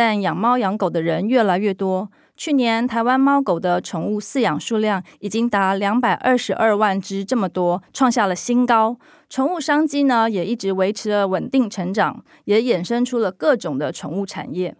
[0.00, 2.10] 但养猫养狗的人越来越多。
[2.34, 8.96] 去年台湾猫狗的宠物饲养数量已经达两百二十二万只，这么多，创下了新高。
[9.28, 14.74] 宠物商机呢，也一直维持了稳定成长，也衍生出了各种的宠物产业。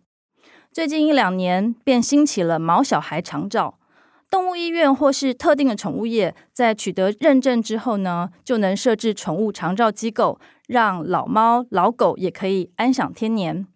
[0.73, 3.75] 最近一两年，便兴起了毛小孩长照。
[4.31, 10.41] 动物医院或是特定的宠物业，在取得认证之后呢，就能设置宠物长照机构。
[10.67, 13.67] 让老猫老狗也可以安享天年。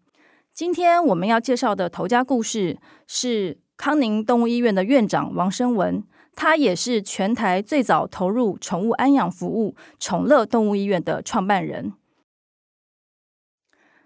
[0.55, 6.05] 今天我们要介绍的头家故事是康宁动物医院的院长王声文，
[6.37, 11.93] 他也是全台最早投入宠物安养服务宠乐动物医院的创办人。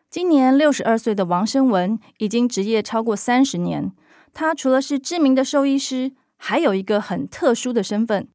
[0.09, 3.93] 今年六十二岁的王声文已经执业超过三十年。
[4.33, 8.27] 他除了是知名的兽医师，还有一个很特殊的身份，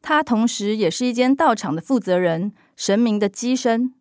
[0.00, 2.52] 他同时也是一间道场的负责人。
[2.74, 3.94] 神明的乩身，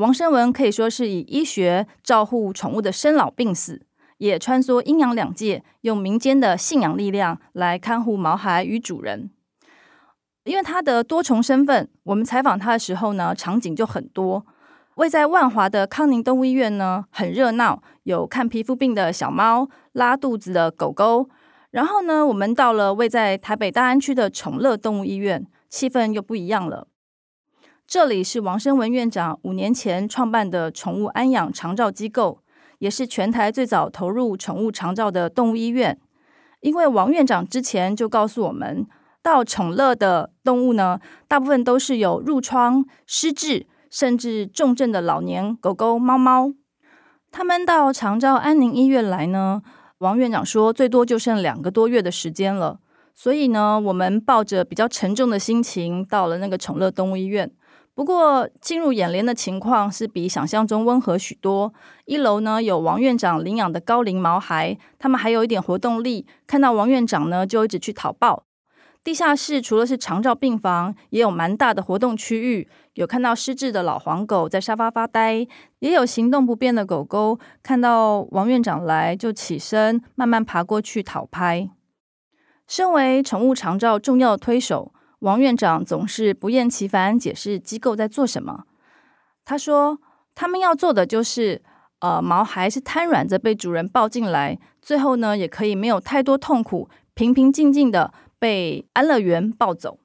[0.00, 3.82] 王声文可以说是以医学照护宠物的生老病死，
[4.16, 9.30] 也穿梭阴阳两界，用民间的信仰力量来看护毛孩与主人。
[10.44, 14.46] 因为他的多重身份，我们采访他的时候呢，场景就很多。
[14.94, 21.28] 位在万华的康宁动物医院呢，很热闹，有看皮肤病的小猫、拉肚子的狗狗。
[21.72, 26.86] 然后呢，我们到了位在台北大安区的宠乐动物医院，气氛又不一样了。
[27.90, 32.38] 这里是王声文院长五年前创办的宠物安养长照机构，
[32.78, 35.98] 也是全台最早投入宠物长照的动物医院。
[36.60, 38.86] 因为王院长之前就告诉我们，
[39.24, 46.52] 到宠乐的动物呢，大部分都是有褥疮、失智，甚至重症的老年狗狗、猫猫。
[47.32, 49.62] 他们到长照安宁医院来呢，
[49.98, 52.78] 王院长说最多就剩两个多月的时间了。
[53.16, 57.50] 所以呢，我们抱着比较沉重的心情到了那个宠乐动物医院。
[57.92, 61.74] 不过，进入眼帘的情况是比想象中温和许多。
[62.06, 68.44] 一楼呢，有王院长领养的高龄毛孩，他们还有一点活动力，看到王院长呢，就一直去讨抱。
[69.02, 75.46] 地下室除了是长照病房，也有蛮大的活动区域，有看到失智的老黄狗在沙发发呆，
[75.80, 81.68] 也有行动不便的狗狗，看到王院长来就起身，慢慢爬过去讨拍。
[82.66, 84.92] 身为宠物长照重要的推手。
[85.20, 88.64] 王院长总是不厌其烦解释机构在做什么。
[89.44, 89.98] 他说
[90.34, 91.62] ：“他们要做的就是，
[92.00, 99.98] 呃，毛孩是瘫软着被主人抱进来，最后呢，也可以没有太多痛苦，平平静静的被安乐园抱走。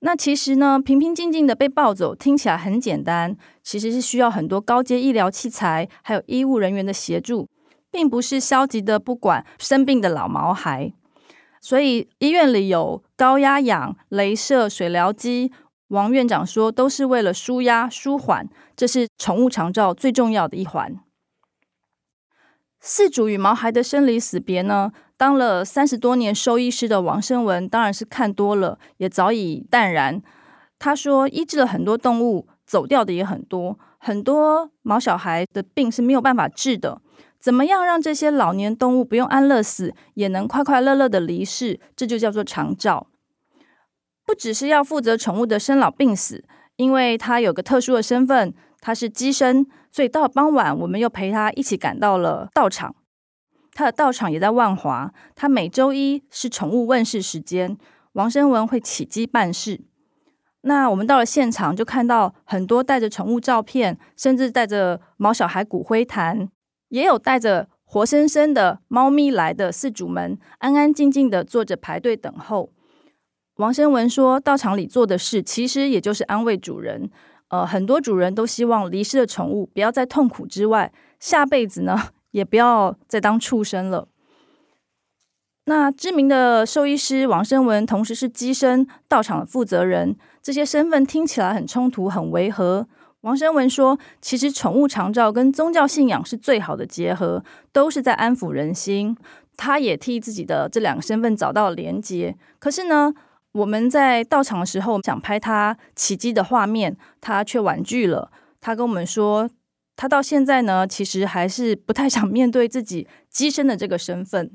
[0.00, 7.48] 那其实呢，平平静静的被抱走听起来很简单，其实是需要很多高阶医疗器材，还有医务人员的协助，
[7.90, 10.92] 并不是消极的不管生病的老毛孩。”
[11.64, 15.50] 所以医院里有高压氧、镭射、水疗机。
[15.88, 20.94] 王院长说，都是为了舒压、舒缓，这是宠物长照最重要的一环。
[22.82, 24.92] 饲主与毛孩的生离死别呢？
[25.16, 30.20] 当了三十多年兽医师的王声文，当然是看多了，也早已淡然。
[30.78, 37.00] 他说，医治了很多动物，走掉的也很多，很多毛小孩的病是没有办法治的。
[37.44, 41.78] 怎么样让这些老年动物不用安乐死，也能快快乐乐的离世？
[41.94, 43.08] 这就叫做长照。
[44.24, 46.42] 不只是要负责宠物的生老病死，
[46.76, 52.96] 因为他有个特殊的身份，他是乩身，所以到傍晚，我们又陪他一起赶到了道场。
[53.74, 55.12] 他的道场也在万华。
[55.34, 57.76] 他每周一是宠物问世时间，
[58.12, 59.82] 王声文会起乩办事。
[60.62, 66.48] 那我们到了现场，就看到很多带着宠物照片，甚至带着毛小孩骨灰坛。
[66.94, 72.70] 也有带着活生生的猫咪来的饲主们，安安静静的坐着排队等候。
[73.56, 77.10] 王声文说，道场里做的事，其实也就是安慰主人。
[77.48, 84.06] 呃，很多主人都希望离世的宠物不要再痛苦之外，下辈子呢， 也不要再当畜生了。
[85.64, 92.86] 那知名的兽医师王声文，同时是机身道场的负责人，这些身份听起来很冲突，很违和。
[93.24, 97.42] 王声文说：“其实宠物长照跟宗教信仰是最好的结合，
[97.72, 99.16] 都是在安抚人心。
[99.56, 102.36] 他也替自己的这两个身份找到了连接。
[102.58, 103.14] 可是呢，
[103.52, 108.30] 我们在到场的时候想拍他奇迹的画面，他却婉拒了。
[108.60, 109.48] 他跟我们说，
[109.96, 114.50] 他到现在呢，其实还是不太想面对自己乩身的这个身份。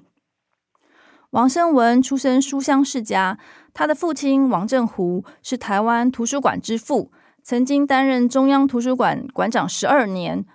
[1.32, 3.40] 王声文出身书香世家，
[3.74, 7.12] 他的父亲王正湖是台湾图书馆之父，
[7.50, 10.46] 曾经担任中央图书馆馆长十二年。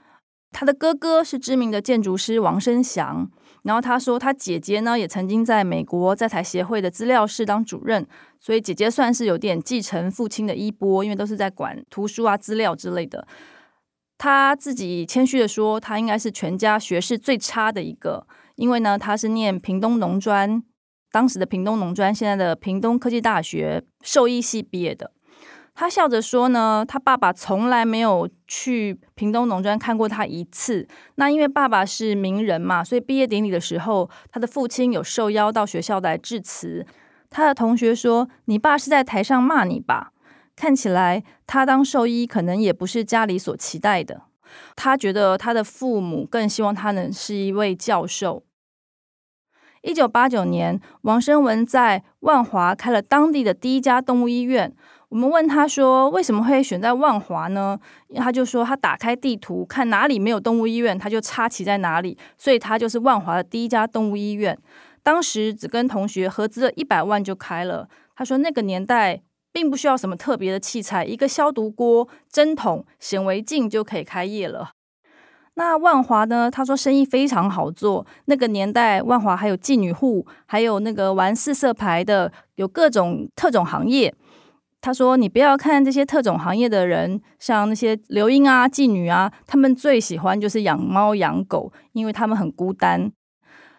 [0.53, 3.29] 他的哥哥是知名的建筑师王声祥。
[3.65, 8.07] 然后他说，他姐姐呢也曾经在美国在台协会的资料室当主任，
[8.39, 13.27] 所以姐姐算是有点继承父亲的衣钵，因为都是在管图书啊、资料之类的。
[14.17, 18.25] 他自己谦虚的说，他应该是全家学识最差的一个，
[18.55, 20.63] 因为呢他是念屏东农专，
[21.11, 25.11] 当时的屏东农专，现在的屏东科技大学兽医系毕业的。
[25.75, 30.87] 他笑着说呢，他爸爸从来没有去屏东农专看过他一次。
[31.17, 36.87] 那因为爸爸是名人嘛，所以毕业典礼的时候，他的父亲有受邀到学校来致辞。
[37.29, 40.13] 他的同学说：“你爸是在台上骂你吧？”
[40.55, 44.23] 看起来他当兽医可能也不是家里所期待的。
[44.77, 48.45] 他觉得他的父母更希望他能是一位教授。
[49.83, 54.73] 一九八九年，王声文在万华开了当地的第一家动物医院。
[55.15, 57.79] 我们问他说：“为什么会选在万华呢？”
[58.19, 62.19] 他就说：“他打开地图，看哪里没有动物医院，他就插旗在哪里。
[62.37, 64.59] 所以，他就是万华的第一家动物医院。
[65.05, 67.89] 当时只跟同学合资了一百万就开了。
[68.17, 69.23] 他说那个年代
[69.53, 74.73] 并不需要什么特别的器材，一个消毒锅、针筒、显微镜就可以开业了。
[75.55, 76.51] 那万华呢？
[76.51, 78.05] 他说生意非常好做。
[78.25, 84.13] 那个年代，万华还有妓女户，还有那个玩四色牌的，有各种特种行业。”
[84.85, 93.11] 他说：“你不要看这些特种行业的人，像那些流莺啊、妓女啊，他们最喜欢就是养猫养狗，因为他们很孤单。”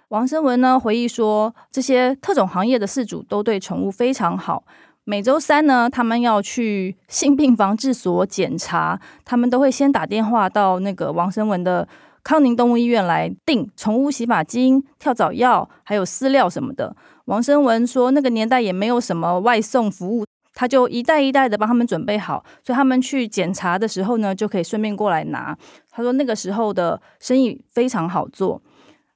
[0.10, 4.64] 王声文呢回忆说：“这些特种行业的事主都对宠物非常好。
[5.04, 11.88] 每周三呢，他们要去性病防治所检查，他们都会先打电话到那个王声文的
[12.24, 20.26] 康宁动物医院来订宠物洗发精、跳蚤药，还有饲料什么的。”王声文说：“那个年代也没有什么外送服务。”
[20.56, 25.56] 他就一袋一袋的帮他们准备好，所以他们去检查的时候呢，就可以顺便过来拿。
[25.92, 28.62] 他说那个时候的生意非常好做。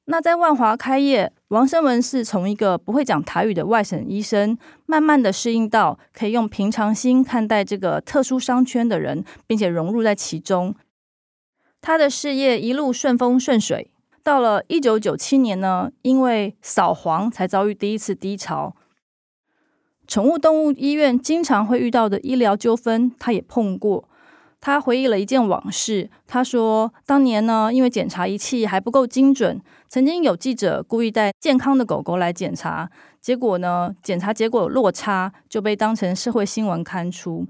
[0.06, 4.58] 那在万华开业，王声文是从一个不会讲台语的外省医生，
[4.88, 10.76] 慢慢的适应到可以用平常心看待这个特殊商圈的人，并且融入在其中。
[11.80, 13.92] 他的事业一路顺风顺水，
[14.24, 18.76] 到了一九九七年呢，因为扫黄才遭遇第一次低潮。
[20.10, 24.10] 宠物动物医院经常会遇到的医疗纠纷，他也碰过。
[24.60, 32.90] 他回忆了一件往事，他说：“当年呢，因为检查仪器还不够精准，曾经有记者故意带健康的狗狗来检查，
[33.22, 37.46] 结果呢，检查结果有落差，就被当成社会新闻刊出。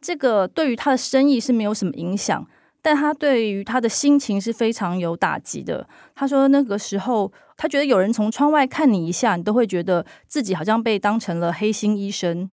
[0.00, 2.46] 这个对于他的生意是没有什么影响。”
[2.84, 5.88] 但他对于他的心情是非常有打击的。
[6.14, 12.50] 他说那个时候，他觉得有人从窗外看你一下，你都会觉得自己好像被当成了黑心医生。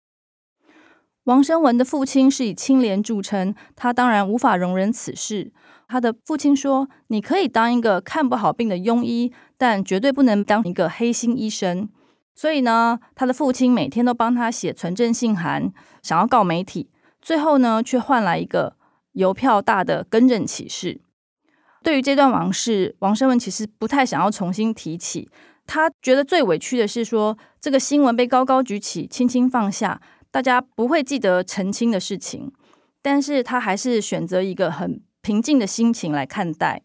[1.25, 5.53] 王声文的父亲是以清廉著称，他当然无法容忍此事。
[5.88, 11.88] 他的父亲说：“你可以当一个看不好病的庸医，但绝对不能当一个黑心医生。”
[12.37, 16.88] 所以呢，他的父亲每天都帮他写存证信函，想要告媒体，
[17.21, 18.76] 最后呢，却换来一个。
[19.12, 21.01] 邮票大的更正启事。
[21.83, 25.31] 对于这段往事，王声文其实不太想要重新提起。
[25.67, 30.00] 他觉得最委屈的是说，这个新闻被高高举起，轻轻放下，
[30.31, 32.52] 大家不会记得澄清的事情。
[33.00, 36.83] 但是他还是选择一个很平静的心情来看待。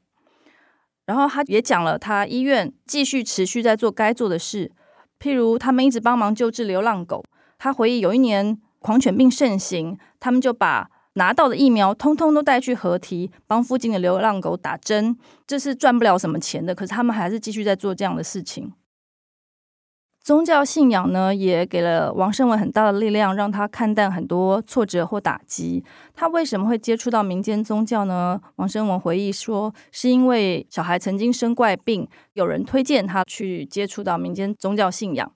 [1.05, 4.71] 然后他也讲了，他医院继续持续在做该做的事，
[5.19, 7.23] 譬如他们一直帮忙救治流浪狗。
[7.57, 15.17] 他回忆有一年狂犬病盛行，他们就把拿到的疫苗，通通都带去合体，帮附近的流浪狗打针。
[15.45, 18.73] 这是赚不了什么钱的，可是他们还是继续在做这样的事情。
[20.21, 25.85] 宗教信仰呢，也给了王声文很大的力量，让他看淡很多挫折或打击。
[26.15, 28.41] 他为什么会接触到民间宗教呢？
[28.55, 35.31] 王声文回忆说，是因为小孩曾经生怪病，有人推荐他去接触到民间宗教信仰。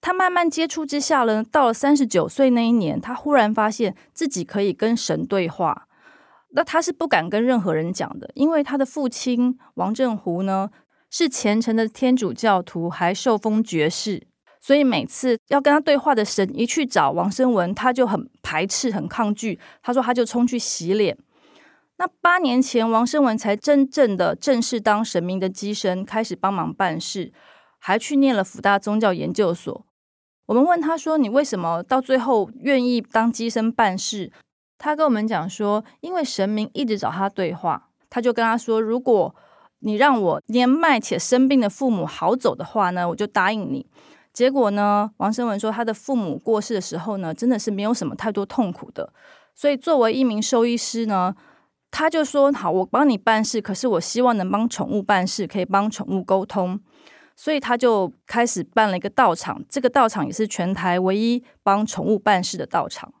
[0.00, 5.88] 他慢慢接触之下呢，到了三十九岁那一年，他忽然发现自己可以跟神对话。
[6.50, 10.70] 那他是不敢跟任何人讲的，因为他的父亲王振湖呢
[11.10, 14.22] 是虔诚的天主教徒，还受封爵士，
[14.60, 19.58] 所以每次要跟他对话的神一去找王声文，他就很排斥、很抗拒。
[19.82, 21.18] 他说他就冲去洗脸。
[21.98, 27.32] 那八年前，王声文才真正的正式当神明的机身，开始帮忙办事，
[27.78, 29.84] 还去念了辅大宗教研究所。
[30.46, 34.30] 我们问他说：“你为什么到最后愿意当机身办事？”
[34.78, 39.34] 他跟我们讲说：“因为神明一直找他对话，他就跟他说：“如果
[39.80, 43.86] 你让我年迈且生病的父母好走的话呢，我就答应你。”
[44.32, 49.12] 结果呢，王生文说他的父母过世的时候呢，真的是没有什么太多痛苦的。
[49.54, 51.34] 所以作为一名兽医师呢，
[51.90, 56.78] 他就说：“好，我帮你办事，可是我希望能帮宠物办事，可以帮宠物沟通。”
[57.36, 63.12] 所以他就开始办了一个道场，这个道场也是全台唯一帮宠物办事的道场。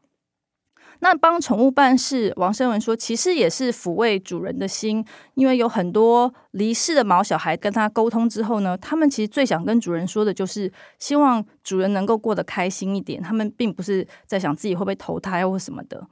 [1.00, 5.04] 那帮宠物办事，王声文说，其实也是抚慰主人的心，
[5.34, 16.08] 因为有很多离世的毛小孩跟他沟通之后呢，他们其实最想跟主人说的就是希望主人能够过得开心一点，他们并不是在想自己会不会投胎或什么的。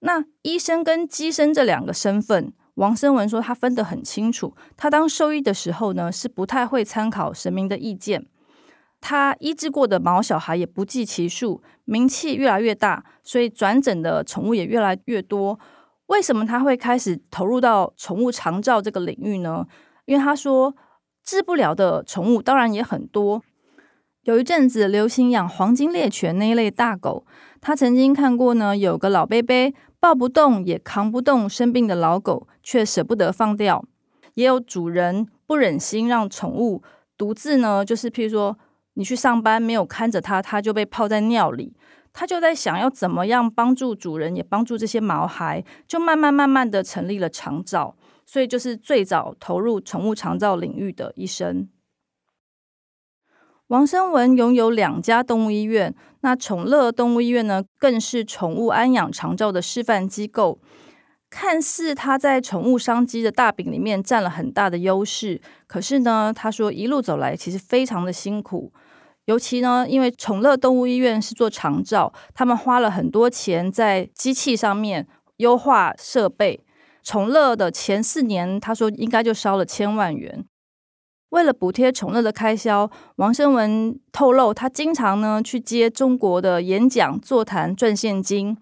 [0.00, 2.52] 那医生跟乩身这两个身份，
[2.82, 4.56] 王生文说他分得很清楚。
[4.76, 8.26] 他当兽医的时候呢，是不太会参考神明的意见。
[9.00, 15.60] 他医治过的毛小孩也不计其数，名气越来越大，所以转诊的宠物也越来越多。
[16.06, 19.64] 为什么他会开始投入到宠物长照这个领域呢？
[20.04, 20.74] 因为他说
[21.22, 23.40] 治不了的宠物当然也很多。
[24.24, 27.26] 有一阵子流行养黄金猎犬那一类大狗，
[27.60, 33.84] 他曾经看过呢，有个老伯伯抱不动也扛不动生病的老狗，却舍不得放掉。
[34.34, 36.82] 也有主人不忍心让宠物
[37.16, 38.56] 独自呢，就是譬如说。
[38.94, 41.74] 你去上班没有看着它，它就被泡在尿里。
[42.12, 47.96] 他就在想要怎么样帮助主人，也帮助这些毛孩，就慢慢慢慢的成立了长照。
[48.26, 51.66] 所以就是最早投入宠物长照领域的医生。
[53.72, 60.60] 王声文拥有两家动物医院，那宠乐动物医院呢，更是宠物安养长照的示范机构。
[61.30, 68.70] 看似他在宠物商机的大饼里面占了很大的优势，可是呢，他说一路走来其实非常的辛苦。
[69.24, 76.62] 尤其呢，因为宠乐动物医院是做长照，他们花了很多钱在机器上面优化设备。
[77.02, 80.44] 宠乐的前四年，他说应该就烧了千万元。
[81.32, 88.54] 为了补贴宠乐的开销，王声文透露，他经常呢去接中国的演讲、座谈赚现金。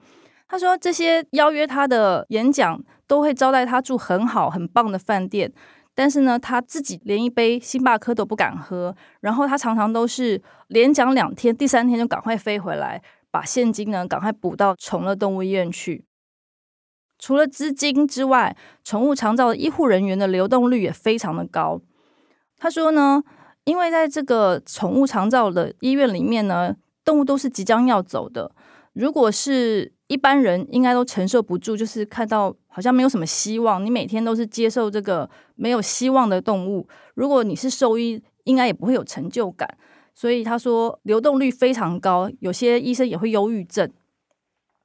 [0.48, 5.52] 他说这些邀约他的演讲都会招待他住很好很棒的饭店。
[5.96, 16.04] 但是呢，他自己连一杯星巴克都不敢喝，然后他常常都是连讲两天，第三天就赶快飞回来，把现金呢赶快补到宠乐动物医院去。
[17.18, 21.80] 除了资金之外，宠物长照的医护人员的流动率也非常的高。
[22.60, 23.22] 他说呢，
[23.64, 28.52] 因为在这个宠物长照的医院里面呢，动物都是即将要走的，
[28.92, 33.82] 如果是一般人应该都承受不住，就是看到好像没有什么希望。
[33.84, 39.66] 你每天都是接受这个没有希望的动物，如果你是兽医，应该也不会有成就感。
[40.14, 43.90] 所以他说流动率非常高，有些医生也会忧郁症。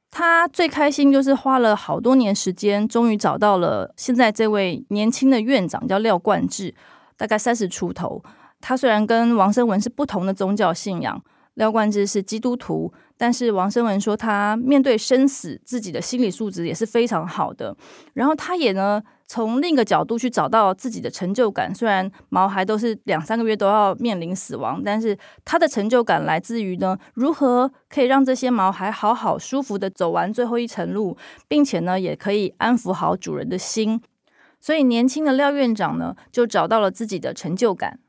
[0.09, 6.73] 他最开心就是花了好多年时间，终于找到了现在这位年轻的院长，叫廖冠志，
[7.17, 8.23] 大概三十出头。
[8.61, 11.21] 他虽然跟王生文是不同的宗教信仰。
[11.55, 17.73] 廖冠之是基督徒，但是王生文说他面对生死，自己的心理素质也是非常好的。
[18.13, 21.73] 然后他也呢，从另一个角度去找到自己的成就感。
[21.73, 31.15] 虽然毛孩都是两三个月都要面临死亡，但是他的成就感来自于呢，如何可以让这些毛孩好好舒服的走完最后一程路，
[31.47, 34.01] 并且呢，也可以安抚好主人的心。
[34.65, 37.99] 所以年轻的廖院长呢，就找到了自己的成就感。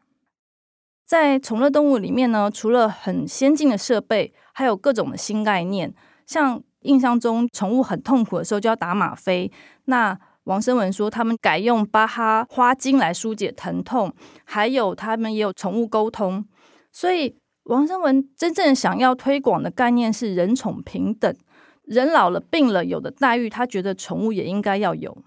[1.04, 5.94] 在宠乐动物里面呢，除了很先进的设备，还有各种的新概念。
[6.24, 9.52] 像印象中，宠物很痛苦的时候就要打吗啡。
[9.84, 14.14] 那王声文说，他们改用巴哈花精来疏解疼痛，
[14.46, 16.42] 还有他们也有宠物沟通。
[16.90, 21.36] 所以王声文真正想要推广的概念是人宠平等，
[21.84, 25.18] 人老了病了有的待遇，他觉得宠物也应该要有。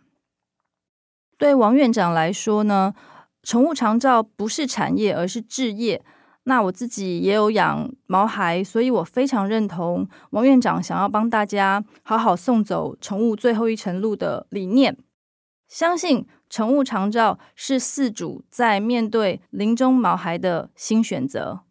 [1.39, 2.93] 对王院长来说呢，
[3.41, 6.03] 宠物长照不是产业，而是置业。
[6.43, 14.97] 那我自己也有养毛孩，所以我非常认同王院长想要帮大家好好送走宠物最后一程路的理念。
[15.69, 21.61] 相信宠物长照是饲主在面对临终毛孩的新选择。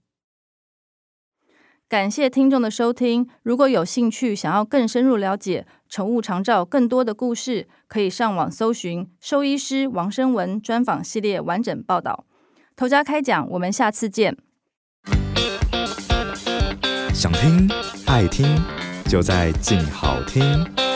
[1.88, 3.26] 感谢听众的收听。
[3.42, 12.26] 如果有兴趣想要更深入了解宠物长照更多的故事，可以上网搜寻兽医师王生文专访系列完整报道。
[12.76, 14.36] 头家开讲，我们下次见。
[17.14, 17.66] 想听
[18.06, 18.46] 爱听，
[19.06, 20.87] 就在静好听。